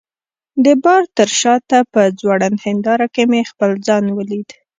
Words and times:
د 0.65 0.67
بار 0.83 1.03
تر 1.17 1.29
شاته 1.39 1.79
په 1.93 2.01
ځوړند 2.19 2.57
هنداره 2.65 3.05
کي 3.13 3.23
مې 3.31 3.41
خپل 3.51 3.71
ځان 3.87 4.03
ولید. 4.17 4.49